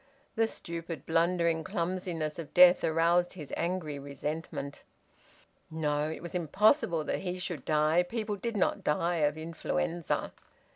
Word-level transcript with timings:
The 0.35 0.47
stupid, 0.47 1.05
blundering 1.05 1.63
clumsiness 1.63 2.39
of 2.39 2.55
death 2.55 2.83
aroused 2.83 3.33
his 3.33 3.53
angry 3.55 3.99
resentment. 3.99 4.81
No! 5.69 6.09
It 6.09 6.23
was 6.23 6.33
impossible 6.33 7.03
that 7.03 7.19
he 7.19 7.37
should 7.37 7.65
die! 7.65 8.01
People 8.01 8.35
did 8.35 8.57
not 8.57 8.83
die 8.83 9.17
of 9.17 9.37
influenza. 9.37 10.33